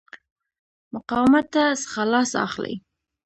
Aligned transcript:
مقاومته 0.93 1.63
څخه 1.83 2.01
لاس 2.11 2.31
اخلي. 2.47 2.75